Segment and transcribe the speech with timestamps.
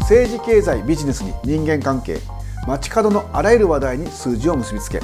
[0.00, 2.18] 政治経済ビジネスに人間関係
[2.66, 5.00] 街角のあらゆる話題に数字を結びつけ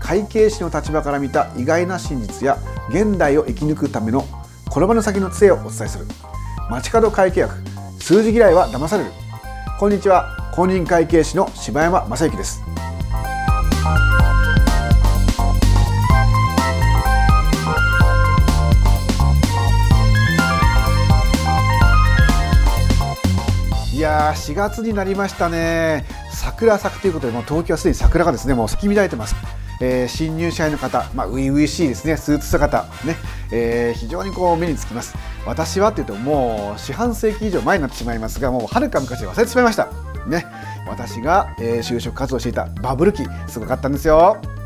[0.00, 2.56] 会計士の立場から見た意外な真実や
[2.88, 4.24] 現代を生き抜くための
[4.68, 6.06] 転ばぬ先の杖をお伝えする。
[6.70, 7.52] 街角会計学
[8.00, 9.10] 数字嫌いは騙される。
[9.78, 12.67] こんにちは公認会計士の柴山正幸です
[24.28, 26.04] や4月になりましたね。
[26.30, 29.34] 桜咲くということでもう東京はすでに桜がですねもう咲き乱れてます。
[29.80, 32.16] えー、新入社員の方、まあ、初々しいですね。
[32.16, 33.16] スーツ姿、ね。
[33.52, 35.14] えー、非常にこう目につきます。
[35.46, 39.88] 私はっていうともう四半世紀以上前になってしまいますがもうはるか昔忘れてしまいました。
[40.26, 40.44] ね。
[40.86, 44.57] 私が、えー、就職活動していたバブル期すごかったんですよ。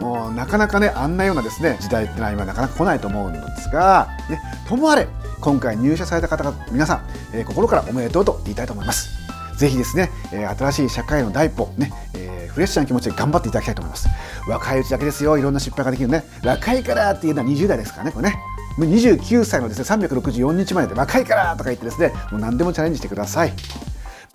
[0.00, 5.06] もうなかなかねあんなようなですね時代ってのは今なかなか来ないと思うんですが、ね、ともあれ
[5.40, 9.10] 今回入社された方々皆さん、えー、心からおめでとうと言いたいと思います。
[9.56, 14.08] ぜひですね、えー、新しい社会の第一歩ね、えー、フレッシュな気持ちで頑張っていただきたいと思います。
[14.48, 16.24] 若いうちだけですよいろんな失敗ができるね。
[16.42, 18.36] 若いからっていうのは20代ですからねこれね。
[18.78, 23.52] 29歳のですね364日前で若いからとか言ってですねもう何でもチャレンジしてください。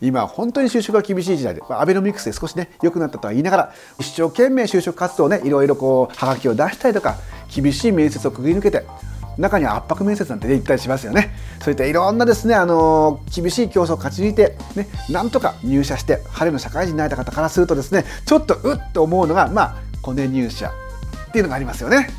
[0.01, 7.15] 今本当に就職が厳しい時代でアベノミクスで少しね良くなったとは言いながら一生懸命就職活動ねいろいろこうはがきを出したりとか
[7.53, 8.85] 厳しい面接をくぐり抜けて
[9.37, 11.35] 中には圧迫面接なんて、ね、言ったりしますよね。
[11.61, 20.71] そういったいろんなですねあの厳しい競争を勝ち抜いて、ね、なんとか入社して晴れの社会人になれた方からするとですねちょっとうっと思うのがまあコネ入社
[21.29, 22.09] っていうのがありますよね。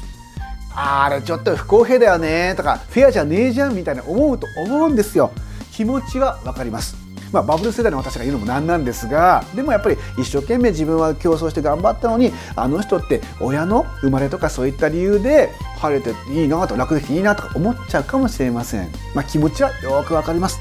[0.78, 5.30] あれちょっと不公平だよねとかフェアじゃねえじゃんみたいな思うと思うんですよ。
[5.72, 7.05] 気持ちは分かります。
[7.32, 20.60] まあ、バブル世代の私が言うのもなんなんですがでもやっぱり一生懸命自分は競争して頑張ったのにあの人って親の生まれとかそういった理由で晴れていいなと楽できていいなとか思っちゃうかもしれません、まあ、気持ちはよくわかります。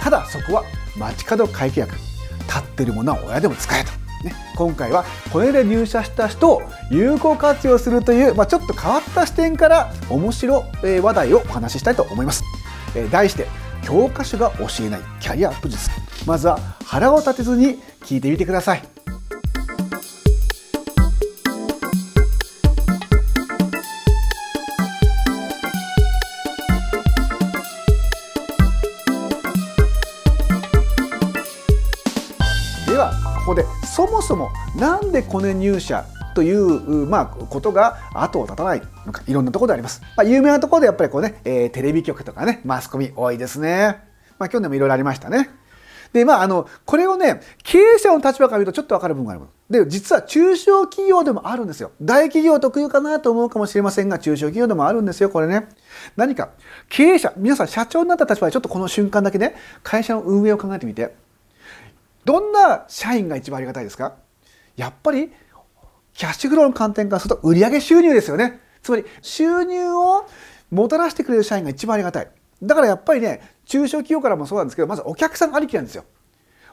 [0.00, 0.64] ただそこは
[0.96, 3.90] 街角会計学立ってるものは親でも使えと。
[4.24, 12.42] ね、今回はこれで入社した人を有効活用するという、まあ、ちょっと変わった視点から面白い話題をお話ししたいと思います。
[12.94, 13.46] え題して
[13.86, 15.88] 教科書が教えないキャリアアップ術。
[16.26, 18.82] まずは腹を立てずに聞いてみてください。
[32.88, 33.12] では
[33.46, 36.04] ここでそもそもなんでコネ入社
[36.36, 40.02] という、まあ、ことが後を絶たないのかいろんなところであります。
[40.16, 44.04] まあ、有名なところでやっぱりこうね、えー、テレビ局とかねマスコミ多いですね。
[44.38, 45.50] まあ、去年もいろいろありましたね。
[46.12, 55.68] でまあ、あのこれをね経営者の立場から見るとちょっと分かる部分があるで実は中小企業でもあるんですよ大企業特有かなと思うかもしれませんが中小企業でもあるんですよこれね
[56.16, 56.50] 何か
[56.88, 61.14] 経営者皆さん社長になった立場でちょっとこの瞬間だけね会社の運営を考えてみて
[62.24, 64.14] どんな社員が一番ありがたいですか？
[64.76, 65.32] やっぱり
[66.16, 68.60] キャッシュフローの観点からすると売上収入ですよね。
[68.82, 70.26] つまり収入を
[70.70, 72.28] もたらしてくれる社員が一番ありがたい。
[72.62, 76.04] だからやっぱりね、中小企業からもそうなんですけど、まずお客さんありきなんですよ。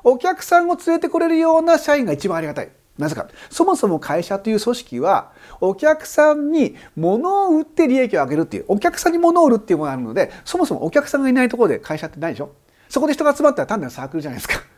[0.04, 2.72] お客さんを連れてこれるような社員が一番ありがたい。
[2.98, 3.28] なぜか。
[3.50, 12.54] そもそも会社という組織は、お客さんに物を売って利益を上げるっていう、お客さんに物を売るっていうものがあるので、そもそもお客さんがいないところで会社ってないでしょ
[12.88, 14.73] そこで人が集まったら単なるサークルじゃないですか。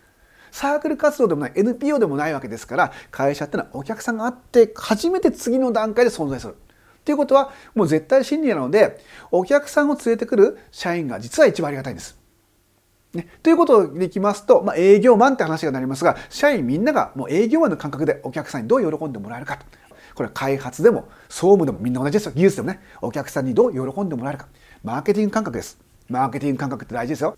[0.56, 6.56] サークル活動でもない NPO でもないわけですから会社ってのはお客さんがあって初めて次の段階で存在する。
[7.04, 9.02] ということはもう絶対真理なので
[9.32, 12.18] お客さんを連れてくる社員が実は一番ありがたいんです。
[13.14, 19.66] ね、ということでいきますと、まあ、営業マンって話がなりますが社員みんながもう営業マンの感覚でお客さんにどう喜んでもらえるかと。
[20.16, 22.32] これは開発でも総務でもみんな同じですよ。
[22.34, 22.80] 技術でもね。
[23.02, 24.48] お客さんにどう喜んでもらえるか。
[24.86, 25.78] マーケティング感覚です。
[26.08, 27.36] マーケティング感覚って大事ですよ。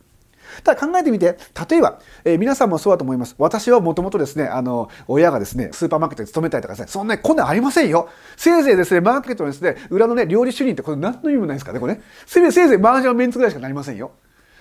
[0.63, 1.37] ただ考えてみて
[1.69, 3.35] 例えば、えー、皆さんもそうだと思います。
[3.37, 8.09] 私はもともとですねあの親がですねスーパーマーケットに勤めたりとかですねそんなにこんなんありませんよ。
[8.35, 12.01] せいぜいですねマーケットのですね裏のね料理主任ってこれ何の意味もないですからねこれね。
[12.25, 14.11] せいぜいマージャンメンツぐらいしかなりませんよ。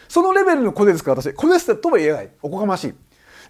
[0.08, 1.34] そのレベルのコネですから私。
[1.34, 2.30] コネスとも言えない。
[2.42, 2.94] おこがましい。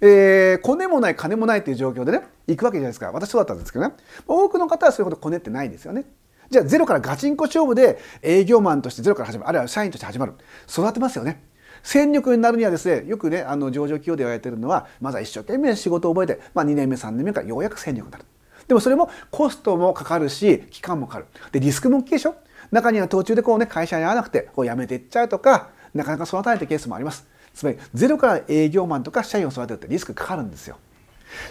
[0.00, 3.12] えー、コネもない金もないっていう状況でね行くわけじゃないですか。
[3.12, 3.94] 私そうだったんですけどね。
[4.26, 6.04] 多くの方はそういうことコネってないんですよね。
[6.50, 10.34] じゃあゼロからガチンコ勝負で営業マンとしてゼロから始まるあるいは社員として始まる。
[10.68, 11.42] 育てますよね。
[11.82, 18.24] 戦力になるにはですねよくねあの上場企業で言われてるのはまずは一生懸命仕事を覚えて、まあ、2年目3年目からようやく戦力になる。
[18.66, 21.26] でもそれもコストもかかるし期間もかかる。
[21.52, 22.36] でリスクも大きいでしょ。
[22.72, 27.26] 中には途中でこうね会社に合わなくてこう辞めていっちゃうとかなかなか育たないってケースもあります。
[27.54, 30.76] つまりゼロから営業マンとか社員を育てるってリスクかかるんですよ。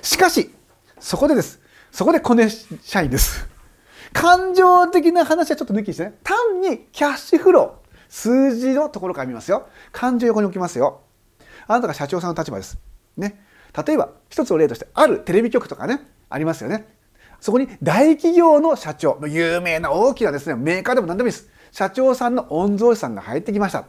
[0.01, 0.51] しかし
[1.00, 1.60] そこでです。
[1.92, 3.48] そこでコネ社員です。
[4.13, 6.16] 感情的な話はちょっと抜きにしてね。
[6.24, 7.85] 単にキャッシュフロー。
[8.15, 9.67] 数字のところから見ますよ。
[9.91, 11.01] 感情横に置きますよ。
[11.67, 12.79] あなたが社長さんの立場です。
[13.17, 13.44] ね。
[13.85, 16.88] 例えば一つの例としてあるテレビ局とかねありますよね。
[17.41, 21.50] そこに大企業の社長有名な大きなですねメーカーでも何でもいいです。
[21.73, 23.83] 社長さんの御曹司さんが入ってきました。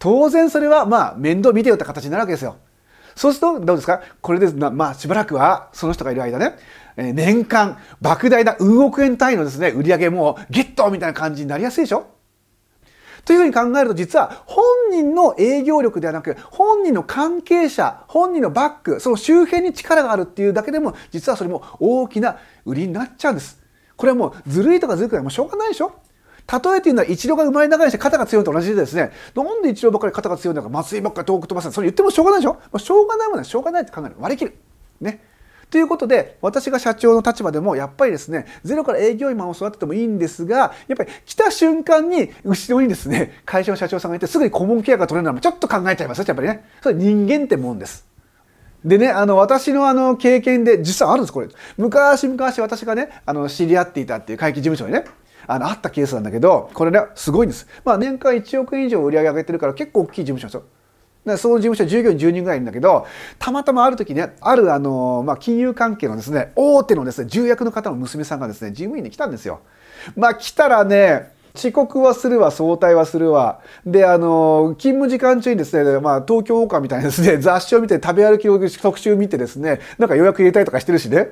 [0.00, 2.56] 当然それはまあ面倒見てよって形になるわけですよ。
[3.14, 4.02] そうするとどうですか？
[4.20, 6.56] これでまあしばらくはその人がいる間ね
[6.96, 12.17] 年間莫大な運億円単位のですね売り上げもゲットみたいな感じになりやすいでしょ？
[13.28, 23.62] というふうに考えると実は本人の営業力ではなく本人の関係者本人のバックその周辺に力があるっていうだけでも実はそれも大きな売りになっちゃうんです。
[23.98, 25.92] これはもうずるいとかずるくないもうしょうがないでしょ。
[26.50, 29.12] 例えて言うのは一郎が生まれ長いして肩が強いと同じでですね。
[29.34, 34.14] なんで一郎ばっかり肩が強いんだか松井ばっかり遠く飛ばすそれ言ってもしょうがないでしょ、まあ、しょうがないものはしょうがないって考える。
[34.18, 34.56] 割り切る。
[35.02, 35.27] ね。
[35.70, 48.08] ということで私が社長の立場でもやっぱりですねゼロから営業員マンを育ててもいいんですがやっぱり来た瞬間に後ろにですね会社の社長さんがいてすぐに顧問契約が取れるのはちょっと考えちゃいますよやっぱりねそれ人間ってもんです。
[48.84, 51.48] でね、あの、私のあの、経験で、実はあるんです、これ。
[51.76, 55.04] 昔々私がね、あの、知り合っていたっていう会計事務所にね、
[55.48, 57.66] あの、あったケースなんだけど、これね、すごいんです。
[57.84, 60.62] まあ、年間1億円以上売り上げ上げてるから結構大きい事務所ですよ。
[61.34, 63.06] でその事務所従業員10人ぐらいいるんだけど
[63.38, 69.60] たまたまある時ねあるあの、まあ、金融関係のですね大手のですね重役の方の娘さんがですね事務員に来たんですよ。
[70.16, 81.30] まあ来たらね遅刻はするわ早退はするわであの勤務時間中にですね、まあ、東京王冠みたいなですね雑誌を見て食べ歩きを特集見てですねなんか予約入れたりとかしてるしね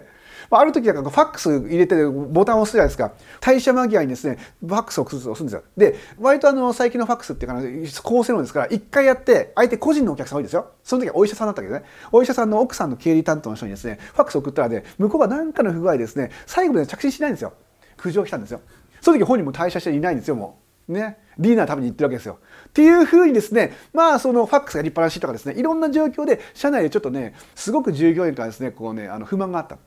[0.51, 3.13] まあある時なんかファックス入れてボタンを押すじゃないですか。
[3.41, 5.63] 退社間際にですねファックスを押すんですよ。
[5.77, 10.71] で割とあの最近のファックスっていうか高性能ですから一回やって相手個人のお客さん多いですよ。
[10.83, 11.85] その時はお医者さんだったけどね。
[12.13, 17.53] お医者さんの奥さんの経理担当の人にですねファックス送ったらね向こうが何かの不具合ですね最後まで着信しないんですよ。
[17.97, 18.61] 苦情来たんですよ。
[19.01, 20.93] その時本人も退社していないんですよもう。
[20.93, 21.19] ね。
[21.39, 22.39] ディナー食べに行ってるわけですよ。
[22.69, 29.79] っていうふうにですね、まあそのファックスが立派なしいとかですね、いろんな状況で社内でちょっとね、すごく従業員からですね、こうね、あの不満があった。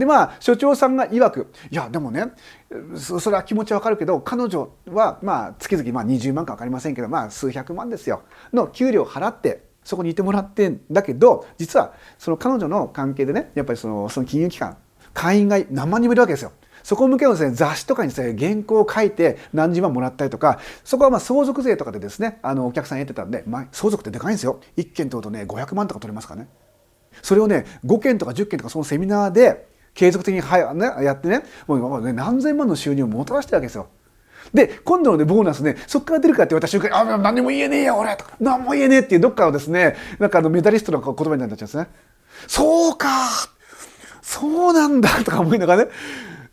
[0.00, 2.32] でまあ所長さんが曰くいやでもね
[2.96, 8.22] それは気持ちはわかるけど彼女はまあ月々まあ20万か分かりませんけどまあ数百万ですよ。
[8.52, 14.76] の給料払ってそこにいてもらってんだけど実はその彼女の関係でねやっぱりそのその金融機関
[15.12, 16.52] 会員が何万人もいるわけですよ。
[16.82, 24.60] そこ向けのですね雑誌とかにですね原稿を書いて何十万もらったりとかそこはまあ相続税とかでですねあのお客さんやってたんで、まあ、相続ってでかいんですよ。
[24.78, 26.48] 1件取るとね500万とか取れますからね。
[27.22, 33.88] それをね5件とか10件とかそのセミナーで継続的には、ね、やってねもう今までね何千万の収入をもたらしてるわけですよ。
[34.54, 41.88] で今度のねボーナスねそこから出るかって言われた瞬間に「あ何も言えねえよ俺」とか「何も言えねえ」っていうどっかのですねなんかあのメダリストの言葉になっちゃうんですね。
[42.46, 43.08] そうか
[44.22, 45.90] そうなんだとか思いながらね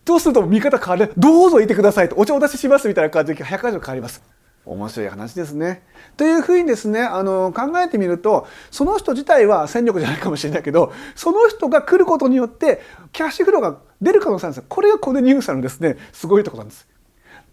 [0.04, 4.37] どうすると見方変わるどうぞいてくださいとお茶お出ししますみたいな感じで100回以上変わります。
[4.68, 5.84] 面白い話ですね。
[6.16, 12.82] というふうにですねあの考えてみるとその人自体は戦力じゃないかもしれないけどその人が来ることによって
[13.12, 14.66] キャッシュフローが出る可能性なんですよ。
[14.68, 16.88] これがコネニューサのですねすごいところなんです。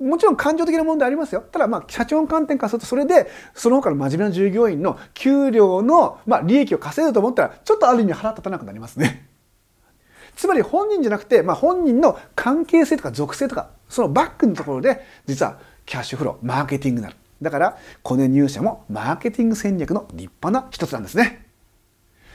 [0.01, 1.45] もちろん感情的な問題ありますよ。
[1.53, 9.29] ただまあ社長の観点からするとそれでその他の真面目な従業員の給料のまあ利益を稼ぐと思ったらちょっとある意味腹立たなくなりますね。
[10.37, 21.45] つまり本人じゃなくて、まあ、本人の関係性とか属性とかそのバックのところで実はキャッシュフローマーケティングになるだからコネ入社もマーケティング戦略の立派な一つなんですね。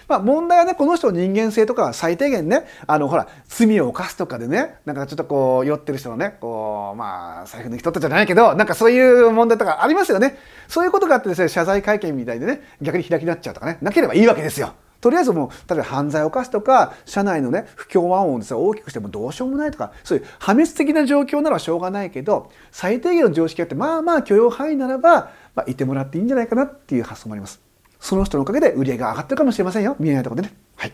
[0.07, 14.73] まあ、問題はねこの人の人間性とかは最低限ねあのほら罪を犯すとかでねなんかちょっとこう酔ってる人のねこうまあ財布抜き取ったじゃないけどなんかそういう問題とかありますよねそういうことがあってですね謝罪会見みたいでね逆に開きになっちゃうとかねなければいいわけですよ。
[15.01, 27.61] とりあえずもう例えば犯罪を犯すとか社内のね不協和音をです、ね、大きくしてもどうしようもないとかそういう破滅的な状況ならしょうがないけど最低限の常識があってまあまあ許容範囲ならば、まあ、いてもらっていいんじゃないかなっていう発想もあります。
[27.99, 30.55] その人のおかげで売り上げが上がってるかもしれませんよ見えないところでね。
[30.75, 30.93] はい。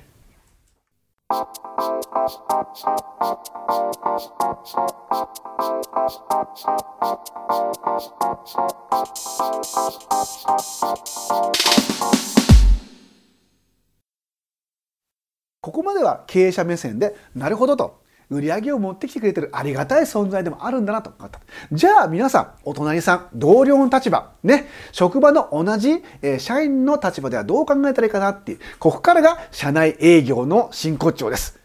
[15.66, 21.40] ここまでは経営者目線でなるほどと売り上げを持ってきてくれてるありがたい存在でもあるんだなと思った。
[21.72, 31.58] じゃあ皆さん、お隣さん、同僚の立場、ね、職場の同じ、えー、社員の立場ではどう考えたらいいかなっていう、ここからが社内営業の真骨頂です。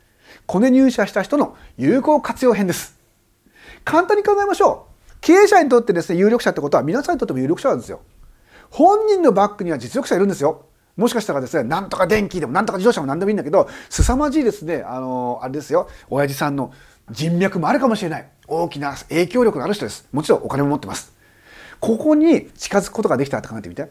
[0.46, 2.98] コネ入社した人の有効活用編です。
[3.84, 5.12] 簡単に考えましょう。
[5.20, 8.00] 経営者にとってですね、有力者ってことは皆さんにとっても有力者なんですよ。
[8.70, 10.69] 本人のバックには実力者いるんですよ。
[11.00, 16.72] もしかしたらですね、なんとか電気でもなんとか自動車も何でもいいんだけど、凄まじいですね、あの、あれですよ、親父さんの
[17.10, 18.28] 人脈もあるかもしれない。
[18.50, 21.14] 大きな影響力のある人ですもちろんお金も持ってます
[21.78, 23.88] ここに近づくことができたって考えてみて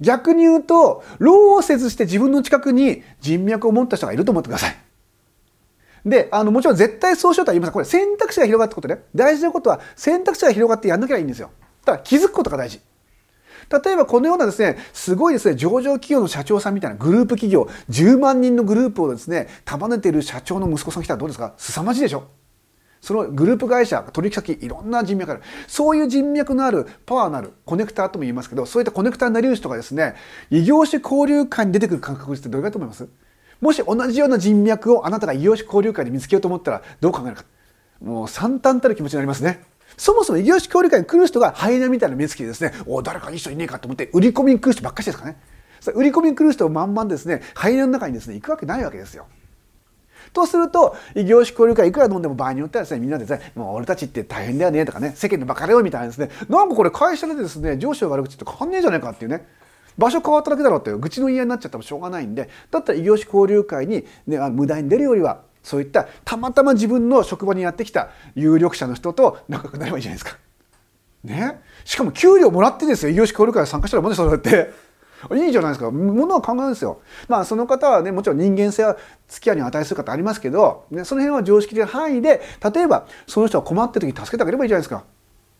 [0.00, 4.76] 逆に言うと労説して自分の近くに人脈を持った人がいると思ってください
[6.06, 7.72] で、あの、もちろん絶対そうしようとは言いません。
[7.74, 9.00] これ選択肢が広がったことね。
[9.14, 11.50] 大事なことは選択肢が広がってやんなきゃいいんですよ。
[11.84, 12.80] ただ気づくことが大事。
[13.70, 21.54] 例えばこのようなですね、すごいですね、上場企業の社長さんみたいなグループ企業、10万人のグループをですね、束ねている社長の息子さん来たらどうですか？
[21.56, 22.24] 凄まじいでしょ？
[23.00, 25.42] そのグループ会社、取引先、いろんな人脈がある。
[25.68, 30.16] そういう人脈のある、パワーのある、コネクターとも言いますけど、そういったコネクターになりうる人がですね、
[30.50, 33.08] 異業種交流会に出てくる感覚ってどれかと思います？
[33.60, 37.44] もし同じような人脈をあなたが異業種交流会で見つけようと思ったらどう考えるか。
[38.02, 39.62] もう惨憺たる気持ちになりますね。
[39.96, 45.36] そもそも異業種交流会に来る人がハイナみたいな目つきでですね、お誰かいい人いねえかと思って売り込みに来る人ばっかしですかね。
[45.94, 49.26] 売り込みに来る人を満々ですね、ハイナの中にですね、行くわけないわけですよ。
[50.32, 59.46] とすると、異業種交流会いくら飲んでも場合によってはですね、みんなでですね、もう俺たちって大変だよねとかね、世間のバカだよみたいなですね、なんかこれ会社でですね、上司が悪口って変わんねえじゃねえかっていうね、
[59.98, 70.38] 場所変わっただけだろうっていう愚痴の言い合いになっちゃってもしょうがないんでだったら異業種交流会に、ね、無駄に出るよりはそういったたまたま自分の職場にやってきた有力者の人と仲良くなればいいじゃないですか。
[71.24, 74.90] ね、しかも給料もらってですよ異業種交流会参加したらもんねそれだって。
[75.36, 75.90] いいじゃないですか。
[75.90, 77.02] ものは考えるんですよ。
[77.28, 78.96] まあその方はね、もちろん人間性は
[79.28, 82.40] 付き合いに値する方ありますけど、ね、その辺は常識的な範囲で、
[82.74, 85.04] 例えばその人が困ってる時助けてあげればいいじゃないですか。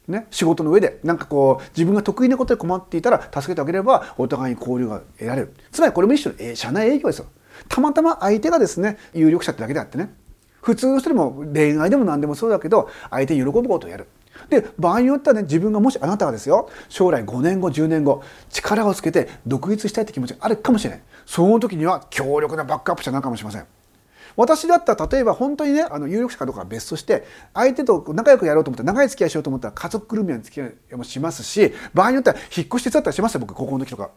[0.09, 7.26] ね、仕事の上でなんかこう自分が得意なことで困っていたら助けてあげればお互いに交流が得られるつまりこれも一種の社内営業ですよ
[7.71, 10.12] たまたま相手がですね有力者ってだけであってね。
[10.61, 14.09] 普通の人でも恋愛でも何でもそうだけど相手に喜ぶことをやる。
[14.50, 21.00] で場合によってはね自分がもしあなたがですよ将来5年後10年後力をつけて独立したいって気持ちがあるかもしれない。
[21.25, 23.67] その時には強力なバックアップ者なのかもしれません。
[24.37, 27.25] 私だったら例えば本当にねあの有力者かどうかは別として
[27.55, 34.11] 相手と仲良くやろうと思ったら長い付き合いしようと思ったら家族ぐるみの付き合いもしますし場合によっては引っ越し手伝ったりしますよ僕高校の時とか。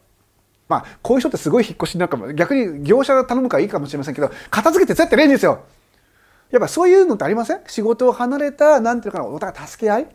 [0.68, 5.64] まあこういう人ってすごい引っ越しになんかも逆に業者が頼むからいいかもしれませんけど片付けて手伝ってないんですよ。
[6.50, 7.60] やっぱそういうのってありません？
[7.66, 10.06] 仕事を離れたなんていうかなお互い助け合い？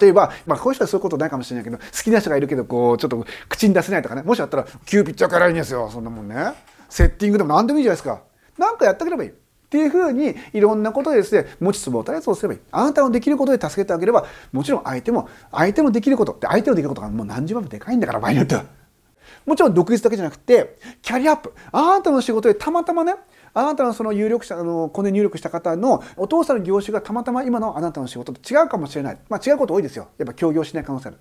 [0.00, 6.52] 例えば、まあ、こういう人はそういうことないかもしれないけど好きな人がいるけどこうちょっと口に出せないとかねもしあったら「急ピッチャーからいいんですよそんなもんね」
[6.88, 8.22] セッティングでも何でもいいじゃないですか。
[8.58, 9.30] なんかやってあげればいい。
[9.30, 9.32] っ
[9.72, 18.66] ていうふうにいろんなことでですね持ちつ持たれつをすればいいあなたのできることで助けてあげればもちろん相手も相手のできることって相手のできることがもう何十倍もでかいんだから場合によっては。
[19.46, 21.52] もちろん独立だけじゃなくてキャリアアップ。
[21.72, 23.14] あなたの仕事でたまたまね
[23.54, 30.08] あなたのその有力者あのこの入力した方のお父さんの業種がたまたま今のあなたの仕事と違うかもしれない、まあ、違うこと多いですよ。
[30.18, 31.18] やっぱ協業しない可能性ある。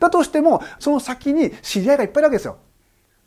[0.00, 2.58] だとしてもその先に知り合いがいっぱいいるわけですよ。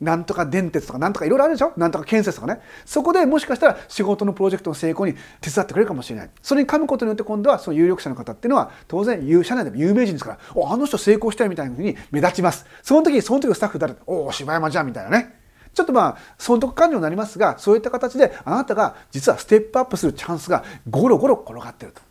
[0.02, 1.72] なんとか電鉄とかなんとかいろいろあるでしょ？
[1.78, 2.60] なんとか建設とかね。
[2.86, 6.30] そこでもしかしたら仕事のプロジェクトの成功に手伝ってくれるかもしれない。
[6.42, 12.66] それに噛むことによって今度はその有力者の方っていうのは当然社内でも有名人ですからおあの人成功したよみたいなふうに目立ちます。
[12.82, 15.40] その時その時のスタッフ誰おお柴山じゃんみたいなね。
[15.74, 22.02] ちょっとまあ損得感情になりますがそういった形であなたが実はステップアップするチャンスがゴロゴロ転がってると。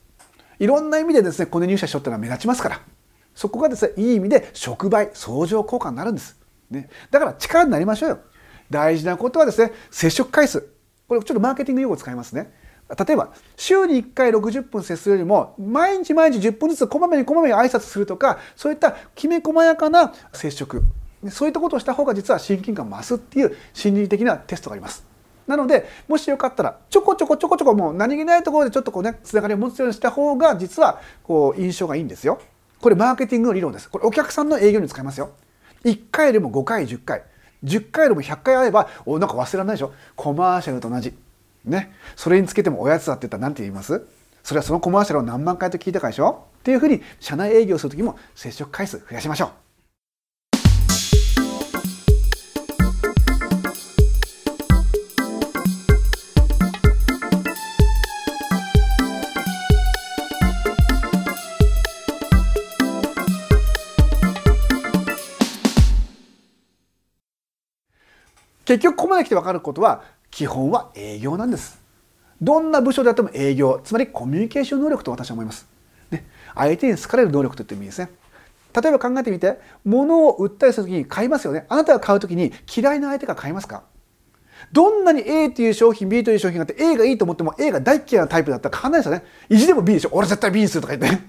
[0.61, 2.80] いろんな意味でですねコネ入社しとっていうのは目立ちますから。
[3.35, 6.39] そこがですねいい意味で触媒相乗効果になるんです。
[6.71, 8.19] ね、だから力になりましょうよ。
[8.71, 10.69] 大事なことはですね、接触回数。
[11.09, 12.53] これちょっとマーケティング用語使いますね。
[13.07, 20.83] 例えば、週に1回60分接するよりも、毎日毎日10分ずつこまめにこまめに挨拶するとか、そういったきめ細やかな接触。
[21.29, 25.05] そういったことをした方が実は親近感増すっていう心理的なテストがあります。
[25.47, 32.41] なので、もしよかったら、ちょこちょこちょこちょこもう何気ないところでちょっとこうね、つながりを持つようにした方が、実はこう印象がいいんですよ。
[32.81, 33.91] これマーケティングの理論です。
[33.91, 35.31] これお客さんの営業に使いますよ。
[35.85, 37.23] 1回よりも5回10回。
[37.65, 39.93] 10回よりも100回会えばおなんか忘れられないでしょ？
[40.17, 41.15] コマーシャルと同じ。
[41.65, 41.93] ね。
[42.17, 44.07] それにつけてもおやつだって言ったら何て言います？
[44.43, 46.47] それはそのコマーシャルを何万回と聞いたかでしょ？
[46.61, 49.51] っていうふうに社内営業する時も接触回数増やしましょう。
[68.71, 71.81] 結局ここまで来て分かることは基本は営業なんです。
[72.41, 75.67] どんな部署であっても営業つまりコミュニケーション能力と私は思います。
[76.12, 76.25] ね、
[76.55, 78.11] 相手に好かれる能力と言ってもいいですね。
[78.81, 81.67] 例えば考えてみて物を売ったりする時に買いますよね。
[81.69, 83.83] あなたが買う時に嫌いな相手が買いますか？
[84.71, 89.25] どんなに A という商品 B という商品があって A がいいと思っても A が大嫌いなタイプだったら買わないですよね。
[89.49, 90.11] 意地でも B でしょ。
[90.12, 91.21] 俺絶対 B にするとか言って。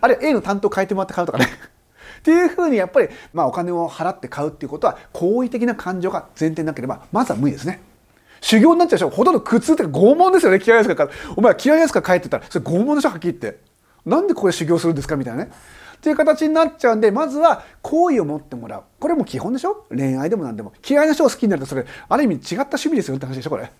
[0.00, 1.46] あるいは A の担当変えてもらって買うとかね。
[2.26, 7.80] っていうふうにやっぱり、まあ、お金を払って買うっていうことは好意的な感情が前提なければまずは無理ですね。
[8.40, 10.50] 修行になっちゃうでしょほとんど苦痛って拷問ですよ。
[10.50, 13.60] ね嫌いですかお前嫌いですか帰ってたらそれ拷問でしょはっきり言って。
[14.04, 15.52] なんでこれ修行するんですかみたいなね。
[15.98, 18.82] っていう形になっちゃうんでまずは好意を持ってもらう。
[18.98, 19.86] これも基本でしょ？
[19.90, 20.72] 恋愛でも何でも。
[20.84, 23.70] 嫌いな人を好きになるとそれある意味違った趣味ですよって話でしょこれ。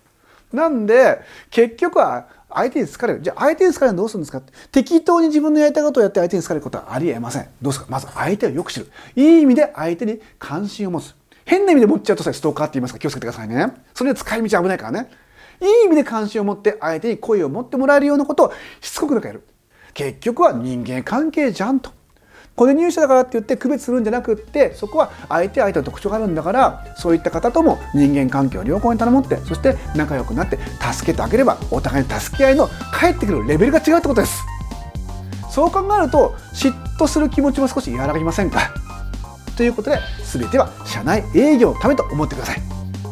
[0.53, 3.21] なんで結局は相手に好かれる。
[3.21, 7.43] じゃあ相手に好かれるのどうするんですか適当に自分のやりたいことをやって相手に好かれることはありえません。
[7.61, 7.85] どうですか。
[7.89, 8.91] まず相手をよく知る。
[9.15, 11.13] いい意味で相手に関心を持つ。
[11.45, 13.73] 変な意味で持っちゃうとさストーカーって言いますから気をつけてくださいね。
[13.93, 15.09] それで使い道危ないからね。
[15.61, 19.43] いい意味で関心を持って相手に恋を持ってもらえるようなことをしつこくなんかやる。
[19.93, 21.91] 結局は人間関係じゃんと。
[22.57, 30.57] これ入社だからって言って区別するんじゃなくってそこは相手相手の特徴があるんだからそういった方とも人間関係を良好に頼もってそして仲良くなって
[30.91, 34.43] 助けてあげればお互いに助け合いの返ってくるレベルが違うってことです。
[35.51, 38.73] そう考えると嫉妬する気持ちも少し和らぎませんか？
[39.55, 42.61] ということで全ては社内営業のためと思ってください。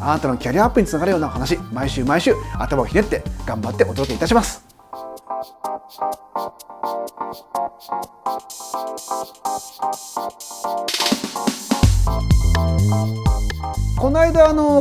[0.02, 4.65] あなたのキャリアアップにつながるような話毎週毎週頭をひねって頑張ってお届けいたします。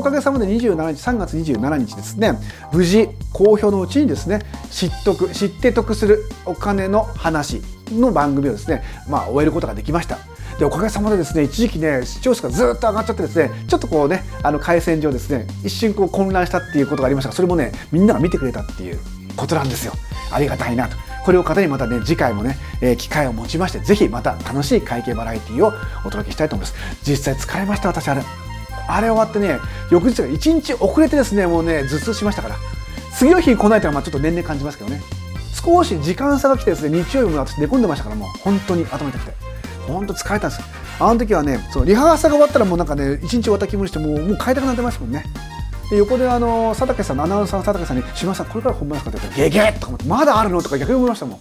[0.04, 2.38] かげさまで27日3月27日ですね
[2.72, 10.18] 無事公表のうちにですね知っとく知って得するお金の話の番組をですねまあ終えることができました。
[10.58, 19.00] でおかげさまでですね一時期ね視聴数がずっと上がっちゃってですねちょっとこうねあの回線上ですね一瞬こう混乱したっていうことがありましたがそれもねみんなが見てくれたっていう
[19.36, 19.92] ことなんですよ。
[20.32, 20.96] ありがたいなと。
[21.24, 25.72] これを糧にまたね次回もね、えー、機会を持ちましてぜひまた楽しい会計バラエティーを
[26.04, 26.78] お届けしたいと思います。
[27.02, 28.43] 実際疲れました私あれ。
[28.88, 29.58] あれ終わってね
[29.90, 32.56] 翌日が1日遅れてですねもうね頭痛しましたから
[33.16, 35.00] 次の日に来ないというのはまあちょっと年々感じますけどね
[35.52, 39.32] 少し時間差が来てですね日曜日も私寝込んでましたからもう本当に頭痛くて
[39.86, 40.62] 本当疲れたんです
[41.00, 45.24] あの時はねそのリハーサルが終わったらもうなんかね一日終わった気分してもうもう帰りたくなってましたもんね
[45.90, 51.38] で横であの佐竹さんのアナウンサーの佐竹さんに「島さんこれから本番ですか?」って言ったら「ゲゲッ!」とか思って「まだあるの?」とか逆に思いましたもん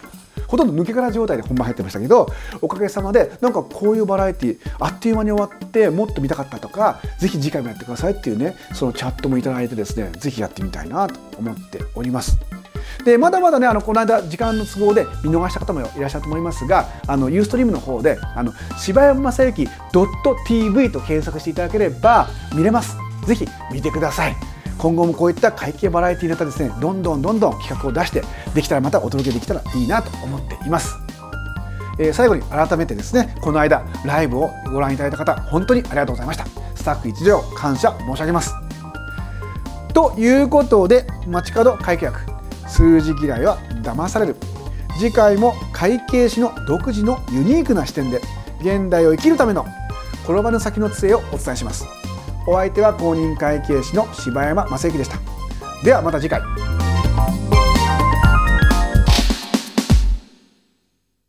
[0.48, 2.28] ほとんど抜け殻状態で本番入ってましたけど
[2.62, 12.38] おかげさまでなんかこういうバラエティあっという間に終わってもっと見たかったとかぜひ次回もやってくださいっていうねそのチャットもいただいてですねぜひやってみたいなと思っております。
[13.06, 19.68] でまだまだねあのこの間時間の都合で見逃した方もいらっしゃると思いますがあのユーストリームの方であの柴山正幸
[20.48, 24.36] .tv と検索していただければ見れますぜひ見てください
[24.78, 30.96] 今後もこういった会計バラエティネタですねどんどんどんどん企画を出してできたらまたお届けできたらいいなと思っています。
[32.00, 36.46] えー、最後に改めてですねこの間ライブをご覧いただいた方本当にありがとうございました。
[36.76, 38.54] スタッフ一同感謝申し上げます。
[39.94, 42.20] ということで街角会計学
[42.68, 44.36] 数字嫌いは騙される。
[45.00, 48.22] 次回も会計士の独自のユニークな視点で
[48.62, 49.66] 現代を生きるための
[50.24, 52.03] 転ばぬ先の杖をお伝えします。
[52.46, 55.18] お相手は公認会計士の柴山正幸でした。
[55.84, 56.42] ではまた次回。